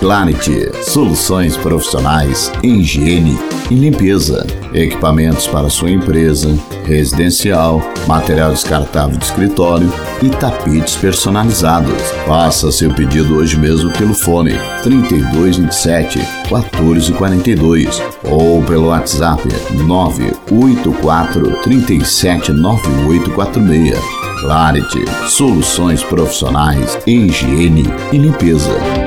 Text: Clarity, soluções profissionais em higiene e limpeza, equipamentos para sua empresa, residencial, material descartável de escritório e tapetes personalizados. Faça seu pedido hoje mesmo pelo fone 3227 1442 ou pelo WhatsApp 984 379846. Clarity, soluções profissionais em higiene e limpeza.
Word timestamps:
Clarity, 0.00 0.70
soluções 0.84 1.56
profissionais 1.56 2.52
em 2.62 2.80
higiene 2.80 3.36
e 3.70 3.74
limpeza, 3.74 4.46
equipamentos 4.72 5.46
para 5.48 5.68
sua 5.68 5.90
empresa, 5.90 6.56
residencial, 6.84 7.82
material 8.06 8.52
descartável 8.52 9.18
de 9.18 9.24
escritório 9.24 9.92
e 10.22 10.30
tapetes 10.30 10.94
personalizados. 10.96 12.00
Faça 12.26 12.70
seu 12.70 12.94
pedido 12.94 13.36
hoje 13.36 13.58
mesmo 13.58 13.92
pelo 13.92 14.14
fone 14.14 14.52
3227 14.82 16.20
1442 16.48 18.00
ou 18.24 18.62
pelo 18.62 18.86
WhatsApp 18.86 19.42
984 19.74 21.60
379846. 21.62 24.27
Clarity, 24.40 25.04
soluções 25.28 26.02
profissionais 26.04 26.96
em 27.06 27.26
higiene 27.26 27.82
e 28.12 28.18
limpeza. 28.18 28.97